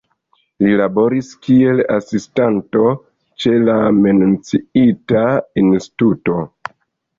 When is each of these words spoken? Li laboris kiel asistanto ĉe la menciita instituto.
Li 0.63 0.69
laboris 0.77 1.29
kiel 1.47 1.83
asistanto 1.97 2.87
ĉe 3.45 3.55
la 3.69 3.77
menciita 4.01 5.25
instituto. 5.67 6.43